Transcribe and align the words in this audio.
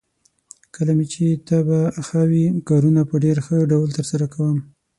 کله 0.75 0.91
مې 0.97 1.05
چې 1.13 1.23
طبعه 1.49 1.81
ښه 2.07 2.21
وي، 2.29 2.45
کارونه 2.69 3.01
په 3.09 3.15
ډېر 3.23 3.37
ښه 3.45 3.57
ډول 3.71 3.89
ترسره 3.97 4.25
کوم. 4.33 4.57